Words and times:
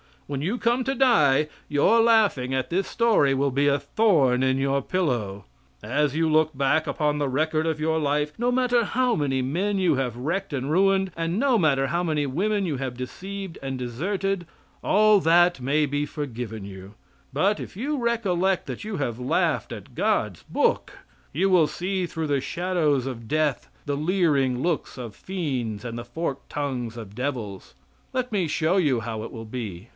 When 0.25 0.41
you 0.41 0.57
come 0.57 0.85
to 0.85 0.95
die, 0.95 1.49
your 1.67 1.99
laughing 2.01 2.53
at 2.53 2.69
this 2.69 2.87
story 2.87 3.33
will 3.33 3.51
be 3.51 3.67
a 3.67 3.77
thorn 3.77 4.41
in 4.43 4.57
your 4.57 4.81
pillow. 4.81 5.43
As 5.83 6.15
you 6.15 6.27
look 6.31 6.57
back 6.57 6.87
upon 6.87 7.17
the 7.19 7.27
record 7.27 7.67
of 7.67 7.81
your 7.81 7.99
life, 7.99 8.31
no 8.37 8.49
matter 8.49 8.85
how 8.85 9.13
many 9.13 9.41
men 9.41 9.77
you 9.77 9.95
have 9.95 10.15
wrecked 10.15 10.53
and 10.53 10.71
ruined, 10.71 11.11
and 11.17 11.37
no 11.37 11.57
matter 11.59 11.87
how 11.87 12.01
many 12.01 12.25
women 12.25 12.65
you 12.65 12.77
have 12.77 12.95
deceived 12.95 13.59
and 13.61 13.77
deserted 13.77 14.47
all 14.81 15.19
that 15.19 15.59
may 15.59 15.85
be 15.85 16.05
forgiven 16.05 16.63
you 16.63 16.95
but 17.33 17.59
if 17.59 17.75
you 17.75 17.97
recollect 17.97 18.67
that 18.67 18.85
you 18.85 18.97
have 18.97 19.19
laughed 19.19 19.73
at 19.73 19.93
God's 19.95 20.43
book 20.43 20.93
you 21.33 21.47
will 21.49 21.67
see 21.67 22.05
through 22.07 22.27
the 22.27 22.41
shadows 22.41 23.05
of 23.05 23.27
death, 23.27 23.69
the 23.85 23.97
leering 23.97 24.63
looks 24.63 24.97
of 24.97 25.13
fiends 25.13 25.83
and 25.85 25.97
the 25.97 26.05
forked 26.05 26.49
tongues 26.49 26.95
of 26.97 27.13
devils. 27.15 27.75
Let 28.13 28.31
me 28.31 28.47
show 28.47 28.77
you 28.77 29.01
how 29.01 29.23
it 29.23 29.31
will 29.31 29.45
be. 29.45 29.89